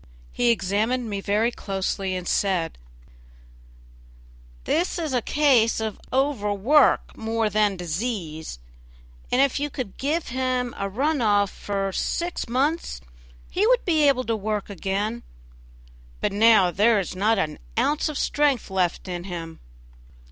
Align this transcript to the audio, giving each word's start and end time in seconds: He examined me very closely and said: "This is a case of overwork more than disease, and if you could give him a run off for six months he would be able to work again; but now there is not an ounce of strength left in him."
He 0.31 0.49
examined 0.49 1.07
me 1.11 1.21
very 1.21 1.51
closely 1.51 2.15
and 2.15 2.27
said: 2.27 2.79
"This 4.63 4.97
is 4.97 5.13
a 5.13 5.21
case 5.21 5.79
of 5.79 6.01
overwork 6.11 7.15
more 7.15 7.51
than 7.51 7.77
disease, 7.77 8.57
and 9.31 9.39
if 9.41 9.59
you 9.59 9.69
could 9.69 9.97
give 9.97 10.29
him 10.29 10.73
a 10.75 10.89
run 10.89 11.21
off 11.21 11.51
for 11.51 11.91
six 11.91 12.49
months 12.49 12.99
he 13.51 13.67
would 13.67 13.85
be 13.85 14.07
able 14.07 14.23
to 14.23 14.35
work 14.35 14.71
again; 14.71 15.21
but 16.19 16.31
now 16.33 16.71
there 16.71 16.99
is 16.99 17.15
not 17.15 17.37
an 17.37 17.59
ounce 17.77 18.09
of 18.09 18.17
strength 18.17 18.71
left 18.71 19.07
in 19.07 19.25
him." 19.25 19.59